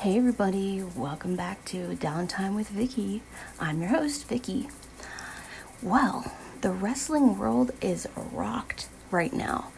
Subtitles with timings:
[0.00, 3.20] Hey everybody, welcome back to Downtime with Vicky.
[3.58, 4.70] I'm your host, Vicky.
[5.82, 9.70] Well, the wrestling world is rocked right now.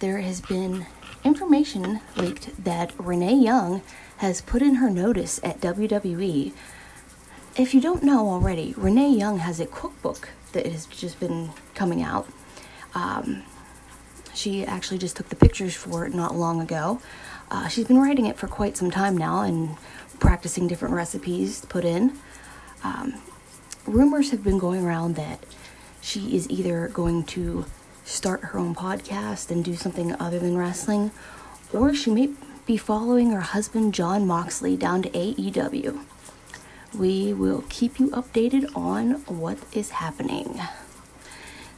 [0.00, 0.86] There has been
[1.22, 3.82] information leaked that Renee Young
[4.16, 6.52] has put in her notice at WWE.
[7.54, 12.02] If you don't know already, Renee Young has a cookbook that has just been coming
[12.02, 12.26] out.
[12.92, 13.44] Um,
[14.34, 17.00] she actually just took the pictures for it not long ago.
[17.50, 19.76] Uh, she's been writing it for quite some time now and
[20.20, 22.16] practicing different recipes to put in.
[22.84, 23.14] Um,
[23.86, 25.44] rumors have been going around that
[26.00, 27.64] she is either going to
[28.04, 31.10] start her own podcast and do something other than wrestling,
[31.72, 32.30] or she may
[32.66, 36.00] be following her husband Jon Moxley down to AEW.
[36.96, 40.60] We will keep you updated on what is happening.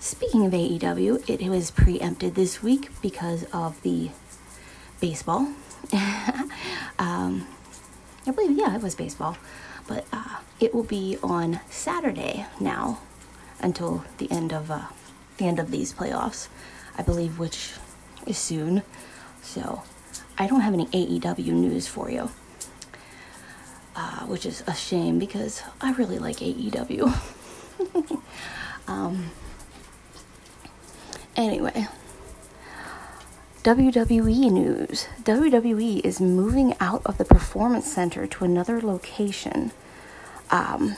[0.01, 4.11] Speaking of AEW, it was preempted this week because of the
[5.01, 5.49] baseball.
[6.99, 7.47] um,
[8.27, 9.37] I believe, yeah, it was baseball.
[9.87, 13.01] But uh, it will be on Saturday now
[13.61, 14.87] until the end of uh,
[15.39, 16.49] the end of these playoffs,
[16.97, 17.73] I believe, which
[18.27, 18.83] is soon.
[19.43, 19.83] So
[20.39, 22.31] I don't have any AEW news for you,
[23.97, 27.13] uh, which is a shame because I really like AEW.
[28.87, 29.31] um,
[31.37, 31.89] anyway,
[33.63, 39.71] WWE news WWE is moving out of the Performance Center to another location.
[40.51, 40.97] Um,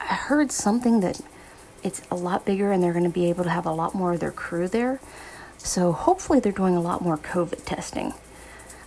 [0.00, 1.20] I heard something that
[1.82, 4.12] it's a lot bigger and they're going to be able to have a lot more
[4.12, 5.00] of their crew there.
[5.56, 8.14] So hopefully they're doing a lot more COVID testing.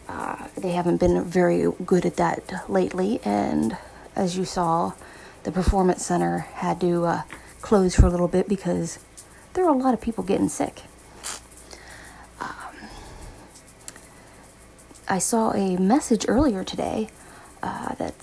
[0.07, 3.77] Uh, they haven't been very good at that lately, and
[4.15, 4.93] as you saw,
[5.43, 7.21] the Performance Center had to uh,
[7.59, 8.97] close for a little bit because
[9.55, 10.83] there are a lot of people getting sick.
[15.11, 17.09] I saw a message earlier today
[17.61, 18.15] uh, that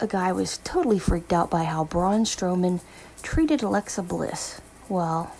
[0.00, 2.80] a guy was totally freaked out by how Braun Strowman
[3.22, 4.58] treated Alexa Bliss.
[4.88, 5.36] Well,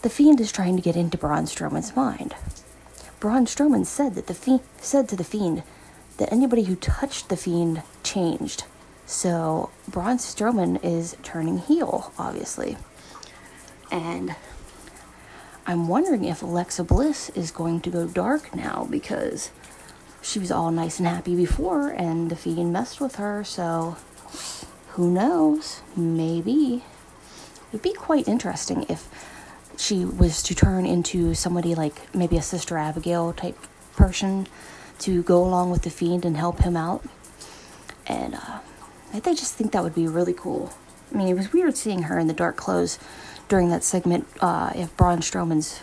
[0.00, 2.34] the Fiend is trying to get into Braun Strowman's mind.
[3.20, 5.64] Braun Strowman said that the Fiend said to the Fiend
[6.16, 8.64] that anybody who touched the Fiend changed.
[9.04, 12.78] So Braun Strowman is turning heel, obviously.
[13.90, 14.34] And
[15.64, 19.50] I'm wondering if Alexa Bliss is going to go dark now because
[20.20, 23.96] she was all nice and happy before and the Fiend messed with her, so
[24.90, 25.80] who knows?
[25.96, 26.84] Maybe.
[27.70, 29.08] It'd be quite interesting if
[29.76, 33.58] she was to turn into somebody like maybe a Sister Abigail type
[33.96, 34.46] person
[34.98, 37.04] to go along with the Fiend and help him out.
[38.06, 38.58] And uh,
[39.14, 40.72] I just think that would be really cool.
[41.12, 42.98] I mean, it was weird seeing her in the dark clothes
[43.48, 45.82] during that segment uh, of Braun Strowman's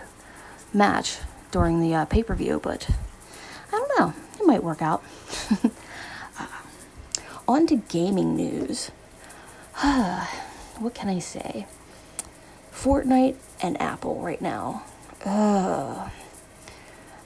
[0.74, 1.20] match
[1.52, 2.90] during the uh, pay per view, but
[3.68, 4.14] I don't know.
[4.40, 5.04] It might work out.
[6.40, 6.48] uh,
[7.48, 8.88] on to gaming news.
[10.80, 11.68] what can I say?
[12.74, 14.84] Fortnite and Apple right now.
[15.26, 16.10] Ugh.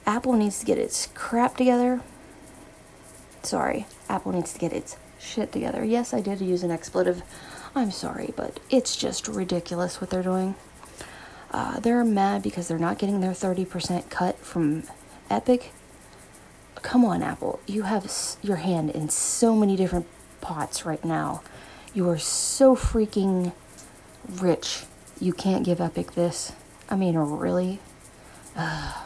[0.06, 2.02] Apple needs to get its crap together.
[3.42, 5.84] Sorry, Apple needs to get its shit together.
[5.84, 7.22] Yes, I did use an expletive
[7.76, 10.54] I'm sorry, but it's just ridiculous what they're doing.
[11.50, 14.84] Uh, they're mad because they're not getting their 30% cut from
[15.28, 15.72] Epic.
[16.82, 17.60] Come on, Apple.
[17.66, 18.10] You have
[18.42, 20.06] your hand in so many different
[20.40, 21.42] pots right now.
[21.92, 23.52] You are so freaking
[24.28, 24.84] rich.
[25.20, 26.52] You can't give Epic this.
[26.88, 27.80] I mean, really?
[28.56, 29.04] Uh,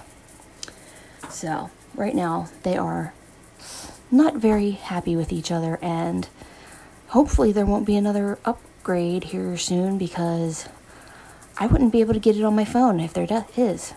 [1.30, 3.14] so, right now, they are
[4.10, 6.28] not very happy with each other, and
[7.08, 10.68] hopefully there won't be another upgrade here soon because
[11.58, 13.26] I wouldn't be able to get it on my phone if there
[13.56, 13.94] is.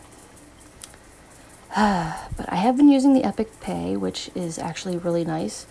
[1.76, 5.68] but I have been using the Epic Pay, which is actually really nice.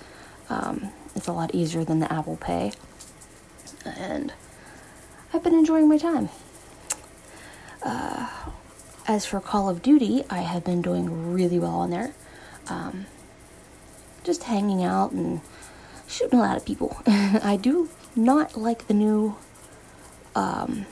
[0.48, 2.72] Um, it's a lot easier than the Apple Pay.
[3.84, 4.32] And
[5.32, 6.28] I've been enjoying my time.
[7.82, 8.28] Uh,
[9.08, 12.12] as for Call of Duty, I have been doing really well on there.
[12.68, 13.06] Um,
[14.22, 15.40] just hanging out and
[16.10, 16.96] shooting a lot of people.
[17.06, 19.36] I do not like the new
[20.34, 20.86] um,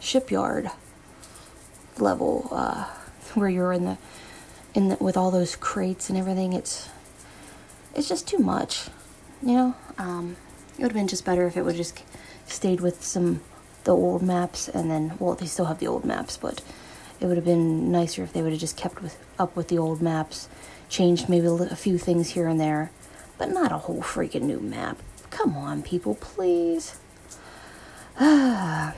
[0.00, 0.70] shipyard
[1.98, 2.84] level uh,
[3.34, 3.98] where you're in the
[4.74, 6.52] in the, with all those crates and everything.
[6.52, 6.88] It's
[7.94, 8.88] it's just too much,
[9.42, 9.74] you know.
[9.98, 10.36] Um,
[10.78, 12.02] it would have been just better if it would just
[12.46, 13.40] stayed with some
[13.84, 16.62] the old maps and then well they still have the old maps, but
[17.18, 19.78] it would have been nicer if they would have just kept with up with the
[19.78, 20.48] old maps,
[20.88, 22.90] changed maybe a few things here and there
[23.38, 24.98] but not a whole freaking new map.
[25.30, 26.98] Come on, people, please.
[28.18, 28.94] but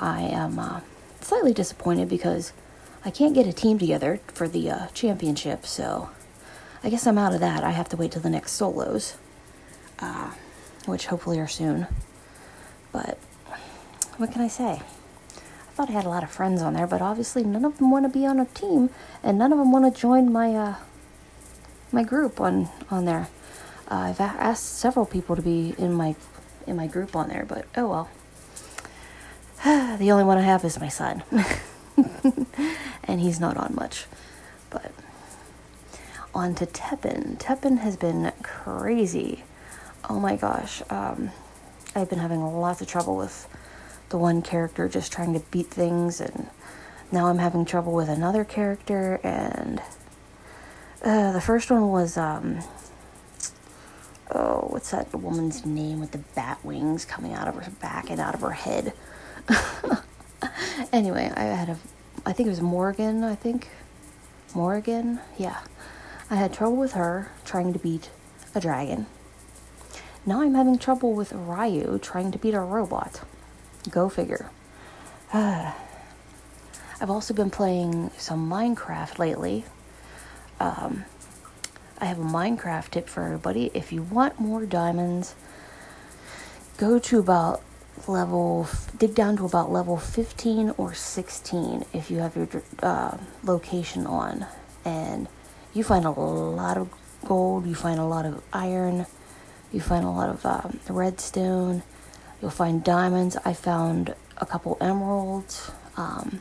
[0.00, 0.80] I am uh,
[1.20, 2.52] slightly disappointed because
[3.04, 6.10] I can't get a team together for the uh, championship, so
[6.82, 7.62] I guess I'm out of that.
[7.62, 9.16] I have to wait till the next solos,
[10.00, 10.32] uh,
[10.86, 11.86] which hopefully are soon.
[12.92, 13.18] But
[14.16, 14.80] what can I say?
[14.82, 17.90] I thought I had a lot of friends on there, but obviously none of them
[17.90, 18.90] want to be on a team,
[19.22, 20.74] and none of them want to join my uh,
[21.96, 23.26] my group on on there.
[23.90, 26.14] Uh, I've asked several people to be in my
[26.66, 28.10] in my group on there, but oh well.
[29.98, 31.22] the only one I have is my son,
[33.04, 34.04] and he's not on much.
[34.68, 34.92] But
[36.34, 37.38] on to Teppen.
[37.38, 39.42] Teppen has been crazy.
[40.10, 40.82] Oh my gosh.
[40.90, 41.30] Um,
[41.94, 43.48] I've been having lots of trouble with
[44.10, 46.48] the one character just trying to beat things, and
[47.10, 49.18] now I'm having trouble with another character.
[49.22, 49.80] And
[51.02, 52.60] uh, the first one was um,
[54.30, 58.20] oh, what's that woman's name with the bat wings coming out of her back and
[58.20, 58.92] out of her head?
[60.92, 61.78] anyway, I had a,
[62.24, 63.24] I think it was Morgan.
[63.24, 63.68] I think
[64.54, 65.20] Morgan.
[65.38, 65.58] Yeah,
[66.30, 68.10] I had trouble with her trying to beat
[68.54, 69.06] a dragon.
[70.24, 73.20] Now I'm having trouble with Ryu trying to beat a robot.
[73.90, 74.50] Go figure.
[75.32, 79.64] I've also been playing some Minecraft lately.
[80.60, 81.04] Um,
[81.98, 83.70] I have a Minecraft tip for everybody.
[83.74, 85.34] If you want more diamonds,
[86.76, 87.62] go to about
[88.06, 88.68] level,
[88.98, 92.48] dig down to about level 15 or 16 if you have your
[92.82, 94.46] uh, location on.
[94.84, 95.28] And
[95.74, 96.90] you find a lot of
[97.24, 99.06] gold, you find a lot of iron,
[99.72, 101.82] you find a lot of um, redstone,
[102.40, 103.36] you'll find diamonds.
[103.44, 105.70] I found a couple emeralds.
[105.96, 106.40] Um,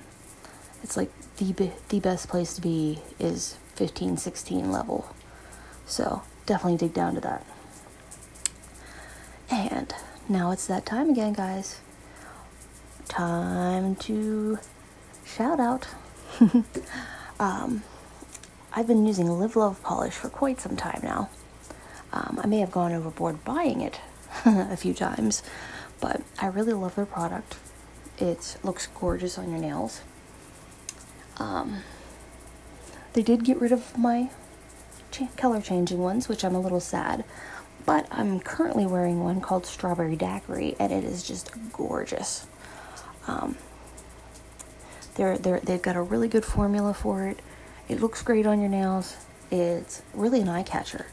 [0.84, 5.14] it's like the, the best place to be is 15, 16 level.
[5.86, 7.46] So definitely dig down to that.
[9.50, 9.94] And
[10.28, 11.80] now it's that time again, guys.
[13.08, 14.58] Time to
[15.26, 15.88] shout out.
[17.40, 17.84] um,
[18.74, 21.30] I've been using Live Love Polish for quite some time now.
[22.12, 24.00] Um, I may have gone overboard buying it
[24.46, 25.44] a few times,
[26.02, 27.58] but I really love their product.
[28.18, 30.02] It looks gorgeous on your nails.
[31.38, 31.84] Um,
[33.16, 34.30] they did get rid of my
[35.38, 37.24] color changing ones, which I'm a little sad.
[37.86, 42.46] But I'm currently wearing one called Strawberry Daiquiri, and it is just gorgeous.
[43.26, 43.56] Um,
[45.16, 47.40] they're, they're, they've got a really good formula for it.
[47.88, 49.16] It looks great on your nails.
[49.50, 51.06] It's really an eye catcher.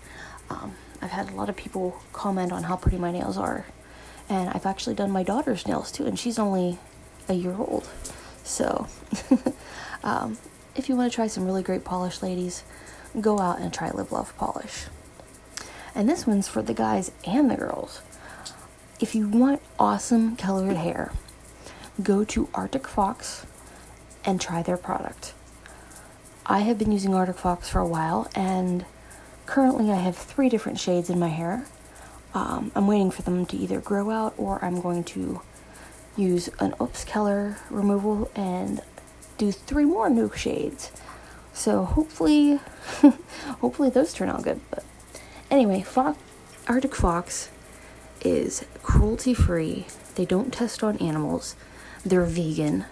[0.50, 3.66] Um, I've had a lot of people comment on how pretty my nails are.
[4.28, 6.78] And I've actually done my daughter's nails too, and she's only
[7.28, 7.88] a year old.
[8.42, 8.88] So,
[10.04, 10.38] um,
[10.74, 12.64] if you want to try some really great polish, ladies,
[13.20, 14.86] go out and try Live Love Polish.
[15.94, 18.00] And this one's for the guys and the girls.
[19.00, 21.12] If you want awesome colored hair,
[22.02, 23.44] go to Arctic Fox
[24.24, 25.34] and try their product.
[26.46, 28.84] I have been using Arctic Fox for a while, and
[29.46, 31.66] currently I have three different shades in my hair.
[32.34, 35.42] Um, I'm waiting for them to either grow out or I'm going to
[36.16, 38.80] use an Oops color removal and
[39.42, 40.92] do three more new shades.
[41.52, 42.60] So hopefully,
[43.60, 44.60] hopefully those turn out good.
[44.70, 44.84] But
[45.50, 46.16] anyway, Fo-
[46.68, 47.50] Arctic Fox
[48.20, 49.86] is cruelty free.
[50.14, 51.56] They don't test on animals.
[52.04, 52.84] They're vegan,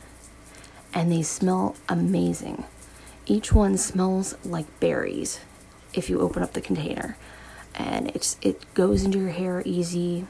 [0.92, 2.64] and they smell amazing.
[3.26, 5.40] Each one smells like berries
[5.94, 7.16] if you open up the container,
[7.76, 10.26] and it's it goes into your hair easy.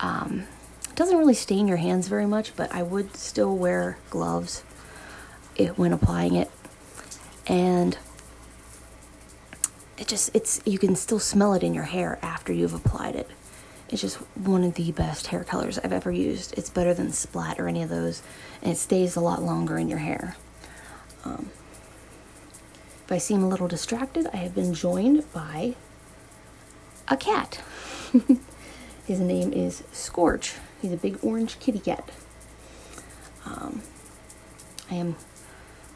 [0.00, 0.44] Um,
[0.88, 4.62] it doesn't really stain your hands very much, but I would still wear gloves
[5.56, 6.50] it, when applying it.
[7.46, 7.96] And
[9.98, 13.28] it just it's you can still smell it in your hair after you've applied it.
[13.88, 16.56] It's just one of the best hair colors i've ever used.
[16.58, 18.22] It's better than splat or any of those
[18.62, 20.36] and it stays a lot longer in your hair.
[21.24, 21.50] Um,
[23.04, 25.74] if i seem a little distracted i have been joined by
[27.08, 27.62] a cat.
[29.06, 30.54] His name is scorch.
[30.82, 32.10] He's a big orange kitty cat.
[33.44, 33.82] Um,
[34.90, 35.14] i am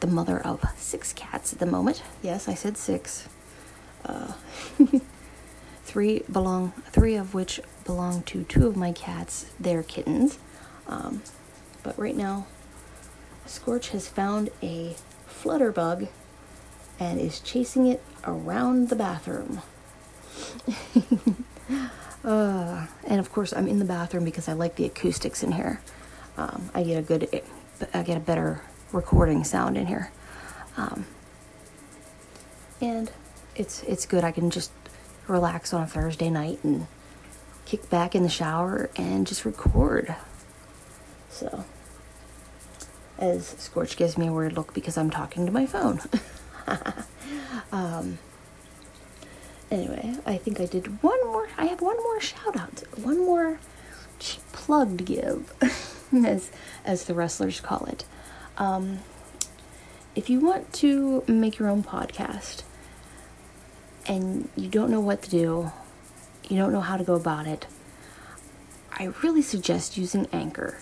[0.01, 2.03] the mother of six cats at the moment.
[2.21, 3.29] Yes, I said six.
[4.03, 4.33] Uh,
[5.85, 9.51] three belong, three of which belong to two of my cats.
[9.59, 10.39] They're kittens.
[10.87, 11.21] Um,
[11.83, 12.47] but right now,
[13.45, 14.95] Scorch has found a
[15.29, 16.09] flutterbug
[16.99, 19.61] and is chasing it around the bathroom.
[22.23, 25.81] uh, and of course, I'm in the bathroom because I like the acoustics in here.
[26.37, 27.41] Um, I get a good,
[27.93, 30.11] I get a better recording sound in here.
[30.77, 31.05] Um,
[32.81, 33.11] and
[33.55, 34.23] it's it's good.
[34.23, 34.71] I can just
[35.27, 36.87] relax on a Thursday night and
[37.65, 40.15] kick back in the shower and just record.
[41.29, 41.65] So,
[43.17, 46.01] as Scorch gives me a weird look because I'm talking to my phone.
[47.71, 48.17] um,
[49.69, 51.47] anyway, I think I did one more.
[51.57, 53.59] I have one more shout out, one more
[54.51, 55.53] plug to give,
[56.25, 56.51] as
[56.85, 58.05] as the wrestlers call it.
[58.61, 58.99] Um,
[60.15, 62.61] if you want to make your own podcast
[64.05, 65.71] and you don't know what to do,
[66.47, 67.65] you don't know how to go about it,
[68.91, 70.77] I really suggest using Anchor.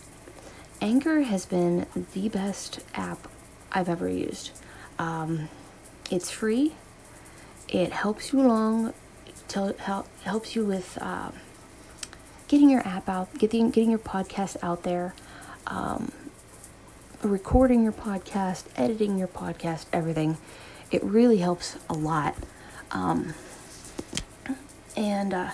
[0.81, 3.29] Anchor has been the best app
[3.71, 4.51] I've ever used.
[4.98, 5.48] Um,
[6.12, 6.75] it's free.
[7.69, 8.93] It helps you along.
[9.48, 11.31] Tell, help, helps you with uh,
[12.50, 15.15] getting your app out, getting getting your podcast out there,
[15.65, 16.12] um,
[17.23, 20.38] recording your podcast, editing your podcast, everything.
[20.89, 22.35] It really helps a lot,
[22.91, 23.33] um,
[24.95, 25.51] and uh,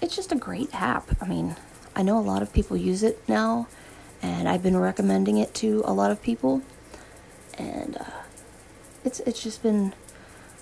[0.00, 1.04] it's just a great app.
[1.20, 1.56] I mean,
[1.94, 3.68] I know a lot of people use it now,
[4.22, 6.62] and I've been recommending it to a lot of people,
[7.58, 8.04] and uh,
[9.04, 9.94] it's it's just been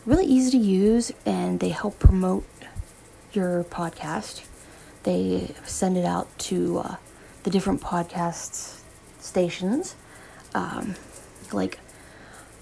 [0.05, 2.47] really easy to use, and they help promote
[3.33, 4.45] your podcast.
[5.05, 6.97] They send it out to uh,
[7.45, 8.80] the different podcasts
[9.21, 9.95] stations,
[10.55, 10.95] um,
[11.53, 11.79] like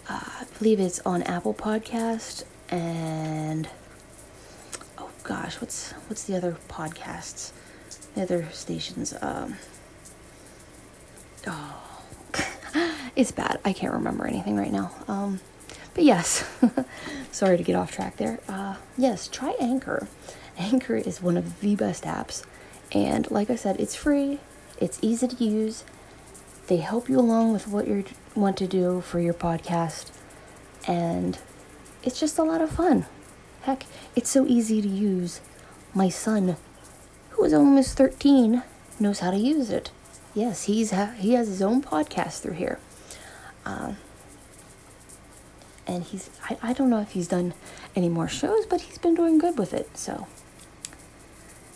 [0.09, 3.69] uh, I believe it's on Apple Podcast and
[4.99, 7.53] oh gosh, what's what's the other podcasts?
[8.15, 9.15] The other stations.
[9.21, 9.57] Um,
[11.47, 12.03] oh,
[13.17, 13.61] it's bad.
[13.65, 14.91] I can't remember anything right now.
[15.07, 15.41] Um,
[15.95, 16.45] but yes,
[17.33, 18.41] sorry to get off track there.
[18.49, 20.09] Uh, yes, try Anchor.
[20.57, 22.45] Anchor is one of the best apps.
[22.93, 24.41] And like I said, it's free,
[24.81, 25.85] it's easy to use.
[26.69, 30.11] They help you along with what you want to do for your podcast.
[30.87, 31.39] And
[32.03, 33.07] it's just a lot of fun.
[33.63, 33.85] Heck,
[34.15, 35.41] it's so easy to use.
[35.95, 36.57] My son,
[37.31, 38.63] who is almost 13,
[39.01, 39.91] knows how to use it.
[40.35, 42.79] Yes, he's ha- he has his own podcast through here.
[43.65, 43.97] Um,
[45.89, 47.55] and he's I, I don't know if he's done
[47.97, 50.27] any more shows but he's been doing good with it so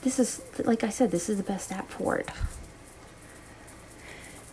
[0.03, 2.31] this is like i said this is the best app for it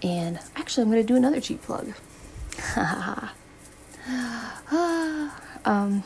[0.02, 1.94] and actually i'm going to do another cheap plug.
[5.66, 6.04] Um,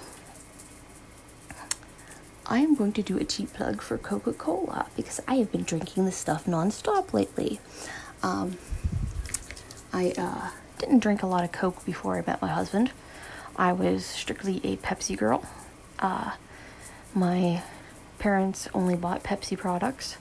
[2.47, 6.05] i am going to do a cheap plug for coca-cola because i have been drinking
[6.05, 7.59] this stuff nonstop lately.
[8.23, 8.57] Um,
[9.93, 12.91] i uh, didn't drink a lot of coke before i met my husband.
[13.55, 15.45] I was strictly a Pepsi girl.
[15.99, 16.31] Uh,
[17.13, 17.61] my
[18.19, 20.17] parents only bought Pepsi products,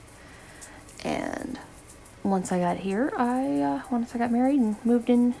[1.03, 1.59] and
[2.23, 5.35] once I got here, I uh, once I got married and moved in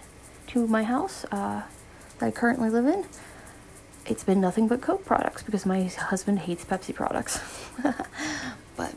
[0.47, 1.63] to my house uh,
[2.19, 3.05] that I currently live in,
[4.05, 7.39] it's been nothing but Coke products because my husband hates Pepsi products.
[8.75, 8.95] but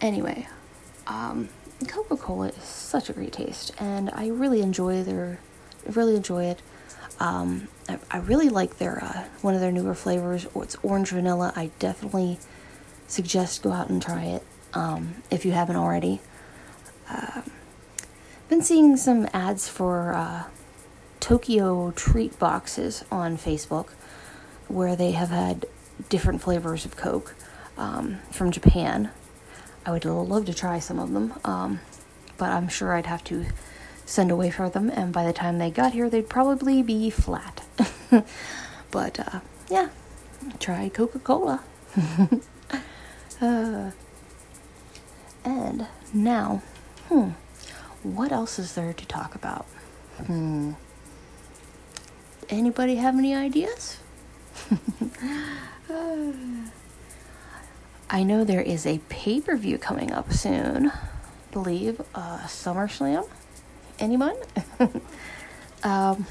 [0.00, 0.46] anyway,
[1.06, 1.48] um,
[1.88, 5.38] Coca Cola is such a great taste, and I really enjoy their,
[5.86, 6.62] really enjoy it.
[7.18, 10.46] Um, I, I, really like their uh, one of their newer flavors.
[10.56, 11.52] It's orange vanilla.
[11.54, 12.38] I definitely
[13.06, 14.42] suggest go out and try it
[14.74, 16.20] um, if you haven't already.
[17.08, 17.42] Uh,
[18.48, 20.44] been seeing some ads for uh,
[21.20, 23.90] Tokyo treat boxes on Facebook,
[24.68, 25.66] where they have had
[26.08, 27.34] different flavors of Coke
[27.78, 29.10] um, from Japan.
[29.84, 31.80] I would love to try some of them, um,
[32.38, 33.46] but I'm sure I'd have to
[34.04, 37.62] send away for them, and by the time they got here, they'd probably be flat.
[38.90, 39.40] but uh,
[39.70, 39.88] yeah,
[40.60, 41.62] try Coca Cola.
[43.40, 43.90] uh,
[45.44, 46.62] and now,
[47.12, 47.30] hmm,
[48.02, 49.66] what else is there to talk about?
[50.26, 50.72] Hmm.
[52.48, 53.98] Anybody have any ideas?
[58.10, 60.90] I know there is a pay per view coming up soon.
[60.90, 60.98] I
[61.52, 63.28] believe uh, SummerSlam
[63.98, 64.36] anyone?
[65.82, 66.26] um,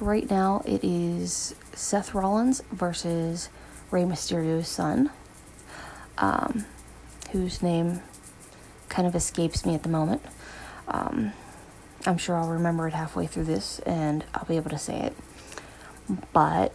[0.00, 3.48] right now it is Seth Rollins versus
[3.90, 5.10] Rey Mysterio's son,
[6.18, 6.64] um,
[7.32, 8.00] whose name
[8.96, 10.22] kind of escapes me at the moment.
[10.88, 11.34] Um,
[12.06, 15.14] I'm sure I'll remember it halfway through this and I'll be able to say it.
[16.32, 16.72] But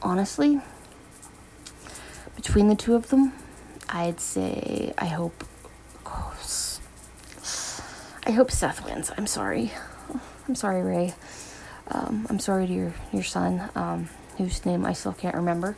[0.00, 0.60] honestly,
[2.36, 3.32] between the two of them,
[3.88, 5.42] I'd say I hope
[8.24, 9.10] I hope Seth wins.
[9.16, 9.72] I'm sorry.
[10.46, 11.14] I'm sorry, Rey.
[11.88, 14.08] Um, I'm sorry to your your son, um,
[14.38, 15.76] whose name I still can't remember,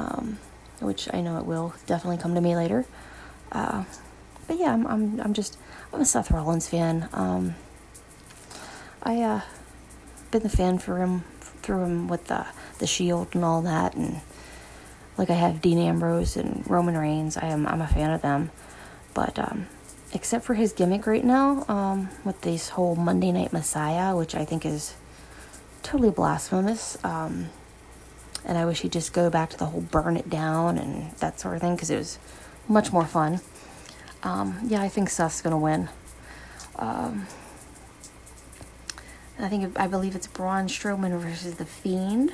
[0.00, 0.38] um,
[0.80, 2.86] which I know it will definitely come to me later.
[3.52, 3.84] Uh,
[4.52, 5.56] but yeah, I'm, I'm I'm just
[5.94, 7.08] I'm a Seth Rollins fan.
[7.14, 7.54] Um,
[9.02, 9.40] I uh,
[10.30, 12.44] been the fan for him through him with the
[12.78, 14.20] the Shield and all that, and
[15.16, 17.38] like I have Dean Ambrose and Roman Reigns.
[17.38, 18.50] I am I'm a fan of them,
[19.14, 19.68] but um,
[20.12, 24.44] except for his gimmick right now um, with this whole Monday Night Messiah, which I
[24.44, 24.94] think is
[25.82, 27.02] totally blasphemous.
[27.02, 27.48] Um,
[28.44, 31.40] and I wish he'd just go back to the whole burn it down and that
[31.40, 32.18] sort of thing because it was
[32.68, 33.40] much more fun.
[34.22, 35.88] Um, yeah, I think Seth's gonna win.
[36.76, 37.26] Um,
[39.38, 42.32] I think I believe it's Braun Strowman versus the Fiend.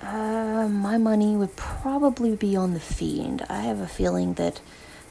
[0.00, 3.44] Uh, my money would probably be on the Fiend.
[3.48, 4.60] I have a feeling that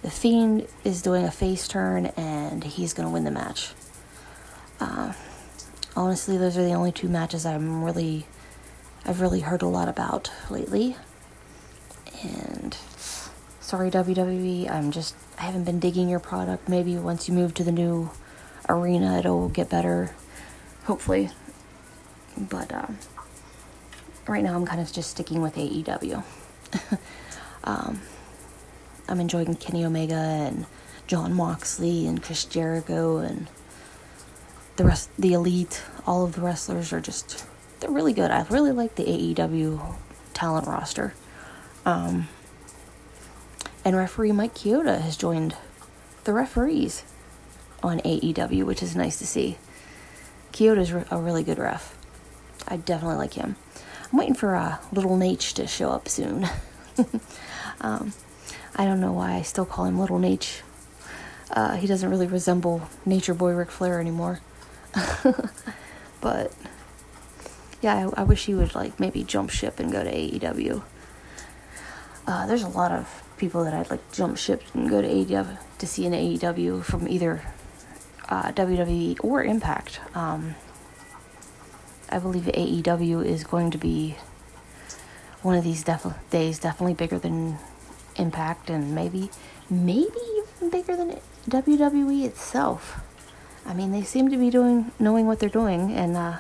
[0.02, 3.72] the Fiend is doing a face turn and he's gonna win the match.
[4.80, 5.14] Uh,
[5.96, 8.26] honestly, those are the only two matches I'm really,
[9.06, 10.96] I've really heard a lot about lately.
[12.24, 12.76] And
[13.60, 16.70] sorry, WWE, I'm just, I haven't been digging your product.
[16.70, 18.10] Maybe once you move to the new
[18.70, 20.16] arena, it'll get better,
[20.86, 21.30] hopefully.
[22.38, 22.88] But uh,
[24.28, 26.24] right now, I'm kind of just sticking with AEW.
[27.64, 28.02] um,
[29.08, 30.66] I'm enjoying Kenny Omega and
[31.08, 33.48] Jon Moxley and Chris Jericho and
[34.78, 37.46] the rest, the elite, all of the wrestlers are just,
[37.80, 38.32] they're really good.
[38.32, 39.96] I really like the AEW
[40.34, 41.14] talent roster.
[41.86, 42.28] Um,
[43.86, 45.56] and referee Mike Chioda has joined
[46.24, 47.04] the referees
[47.84, 49.58] on AEW, which is nice to see.
[50.52, 51.96] Chioda's a really good ref.
[52.68, 53.56] I definitely like him.
[54.12, 56.48] I'm waiting for uh, Little Nate to show up soon.
[57.82, 58.14] um,
[58.76, 60.64] I don't know why I still call him Little Nate.
[61.52, 64.40] Uh, he doesn't really resemble Nature Boy Ric Flair anymore.
[66.22, 66.52] but
[67.82, 70.82] yeah, I, I, wish he would like maybe jump ship and go to AEW.
[72.28, 75.58] Uh, there's a lot of people that I'd like jump ship and go to AEW
[75.78, 77.42] to see an AEW from either
[78.30, 80.00] uh, WWE or Impact.
[80.16, 80.56] Um,
[82.10, 84.16] I believe AEW is going to be
[85.42, 87.58] one of these def- days definitely bigger than
[88.16, 89.30] Impact and maybe
[89.70, 90.20] maybe
[90.58, 93.02] even bigger than WWE itself.
[93.66, 96.38] I mean, they seem to be doing knowing what they're doing, and uh,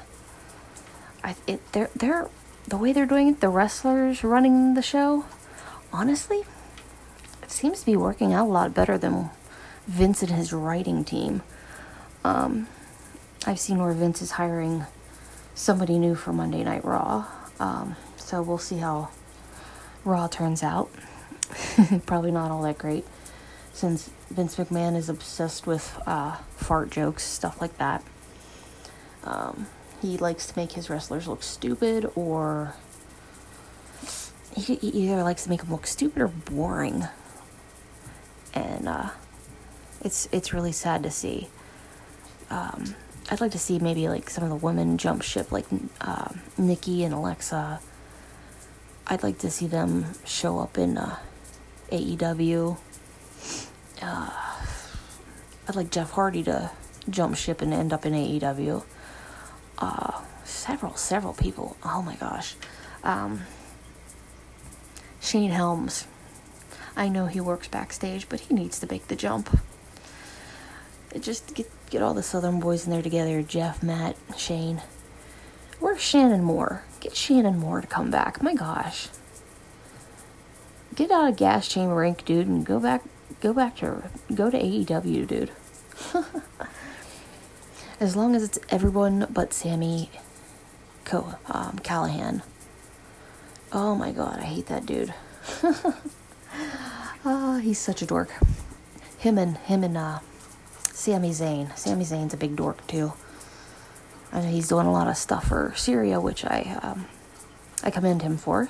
[1.24, 2.30] I it they're they're
[2.68, 3.42] the way they're doing it.
[3.42, 5.26] The wrestlers running the show,
[5.96, 6.44] honestly,
[7.42, 9.30] it seems to be working out a lot better than
[9.88, 11.42] Vince and his writing team.
[12.26, 12.68] Um,
[13.46, 14.86] I've seen where Vince is hiring
[15.54, 17.26] somebody new for Monday Night Raw,
[17.62, 19.10] um, so we'll see how
[20.04, 20.92] Raw turns out.
[22.06, 23.06] Probably not all that great
[23.72, 28.04] since Vince McMahon is obsessed with uh, fart jokes, stuff like that.
[29.24, 29.68] Um,
[30.02, 32.76] he likes to make his wrestlers look stupid, or
[34.56, 37.08] he, he either likes to make them look stupid or boring.
[38.54, 39.10] And uh,
[40.02, 41.50] it's it's really sad to see.
[42.50, 42.96] Um,
[43.30, 45.66] I'd like to see maybe like some of the women jump ship, like
[46.02, 47.80] uh, Nikki and Alexa.
[49.08, 51.18] I'd like to see them show up in uh,
[51.92, 52.78] AEW
[54.02, 54.30] uh,
[55.68, 56.72] I'd like Jeff Hardy to
[57.10, 58.84] jump ship and end up in AEW.
[59.78, 61.76] Uh, several, several people.
[61.84, 62.56] Oh my gosh.
[63.04, 63.42] Um,
[65.26, 66.06] Shane Helms.
[66.96, 69.60] I know he works backstage, but he needs to make the jump.
[71.20, 73.42] Just get get all the Southern boys in there together.
[73.42, 74.82] Jeff, Matt, Shane.
[75.80, 76.84] Where's Shannon Moore?
[77.00, 78.42] Get Shannon Moore to come back.
[78.42, 79.10] My gosh.
[80.94, 83.04] Get out of Gas Chamber Inc., dude, and go back
[83.42, 85.52] go back to go to AEW, dude.
[88.00, 90.10] as long as it's everyone but Sami
[91.04, 92.42] Co- um, Callihan.
[93.72, 95.14] Oh my god, I hate that dude.
[97.28, 98.30] Ah, he's such a dork.
[99.18, 100.20] Him and him and uh,
[100.94, 101.76] Sami Zayn.
[101.76, 103.14] Sami Zayn's a big dork too.
[104.32, 107.08] I know he's doing a lot of stuff for Syria, which I um,
[107.84, 108.70] I commend him for.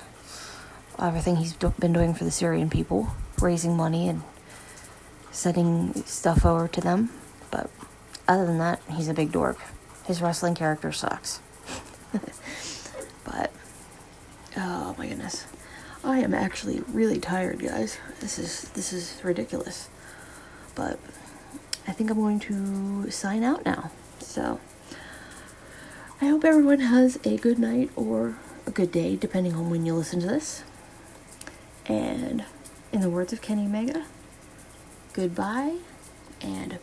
[0.98, 3.08] Everything he's do- been doing for the Syrian people,
[3.42, 4.22] raising money and
[5.30, 7.10] sending stuff over to them.
[7.50, 7.68] But
[8.26, 9.58] other than that, he's a big dork.
[10.06, 11.40] His wrestling character sucks.
[13.24, 13.65] but oh
[15.06, 15.46] my goodness.
[16.02, 17.98] I am actually really tired, guys.
[18.20, 19.88] This is this is ridiculous.
[20.74, 20.98] But
[21.86, 23.92] I think I'm going to sign out now.
[24.18, 24.60] So
[26.20, 29.94] I hope everyone has a good night or a good day, depending on when you
[29.94, 30.64] listen to this.
[31.86, 32.44] And
[32.92, 34.06] in the words of Kenny Omega,
[35.12, 35.76] goodbye
[36.40, 36.78] and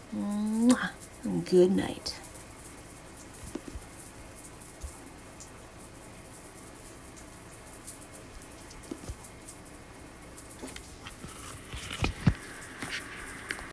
[1.46, 2.16] good night.